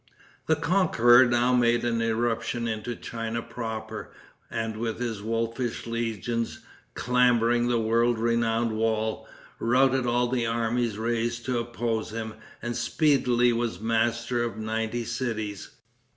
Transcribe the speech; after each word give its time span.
The 0.47 0.55
conqueror 0.55 1.25
now 1.27 1.53
made 1.53 1.85
an 1.85 2.01
irruption 2.01 2.67
into 2.67 2.95
China 2.95 3.43
proper, 3.43 4.11
and 4.49 4.77
with 4.77 4.97
his 4.99 5.21
wolfish 5.21 5.85
legions, 5.85 6.61
clambering 6.95 7.67
the 7.67 7.77
world 7.77 8.17
renowned 8.17 8.71
wall, 8.71 9.27
routed 9.59 10.07
all 10.07 10.27
the 10.27 10.47
armies 10.47 10.97
raised 10.97 11.45
to 11.45 11.59
oppose 11.59 12.09
him, 12.09 12.33
and 12.63 12.75
speedily 12.75 13.53
was 13.53 13.79
master 13.79 14.43
of 14.43 14.57
ninety 14.57 15.05
cities. 15.05 15.69